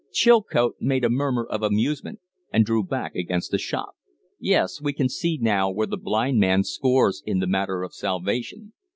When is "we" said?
4.81-4.93